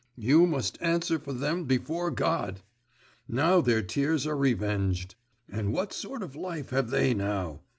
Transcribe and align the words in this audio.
You 0.17 0.47
must 0.47 0.79
answer 0.81 1.19
for 1.19 1.31
them 1.31 1.65
before 1.65 2.09
God! 2.09 2.61
Now 3.27 3.61
their 3.61 3.83
tears 3.83 4.25
are 4.25 4.35
revenged." 4.35 5.13
And 5.47 5.71
what 5.73 5.93
sort 5.93 6.23
of 6.23 6.35
life 6.35 6.71
have 6.71 6.89
they 6.89 7.13
now? 7.13 7.59